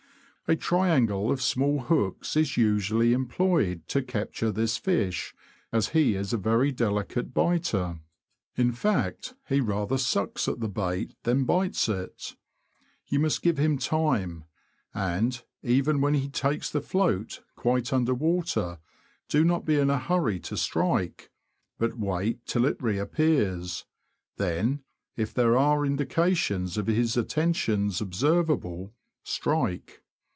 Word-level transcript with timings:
A 0.47 0.55
triangle 0.57 1.31
of 1.31 1.41
small 1.41 1.79
hooks 1.83 2.35
is 2.35 2.57
usually 2.57 3.13
employed 3.13 3.87
to 3.87 4.03
capture 4.03 4.51
this 4.51 4.75
fish, 4.75 5.33
as 5.71 5.89
he 5.89 6.13
is 6.13 6.33
a 6.33 6.37
very 6.37 6.73
delicate 6.73 7.33
biter; 7.33 8.01
in 8.57 8.73
fact, 8.73 9.33
he 9.47 9.61
rather 9.61 9.97
sucks 9.97 10.49
at 10.49 10.59
the 10.59 10.67
bait 10.67 11.15
than 11.23 11.45
bites 11.45 11.87
at 11.87 11.99
it. 11.99 12.35
You 13.07 13.19
must 13.21 13.41
give 13.41 13.57
him 13.57 13.77
time; 13.77 14.43
and, 14.93 15.41
even 15.63 16.01
when 16.01 16.15
he 16.15 16.27
takes 16.27 16.69
the 16.69 16.81
float 16.81 17.41
quite 17.55 17.93
under 17.93 18.13
water, 18.13 18.79
do 19.29 19.45
not 19.45 19.63
be 19.63 19.77
in 19.79 19.89
a 19.89 19.99
hurry 19.99 20.41
to 20.41 20.57
strike, 20.57 21.31
but 21.79 21.97
wait 21.97 22.45
till 22.45 22.65
it 22.65 22.75
re 22.83 22.97
appears: 22.97 23.85
then, 24.35 24.83
if 25.15 25.33
there 25.33 25.55
are 25.57 25.85
indications 25.85 26.77
of 26.77 26.87
his 26.87 27.15
attentions 27.15 28.01
observable, 28.01 28.93
strike. 29.23 29.99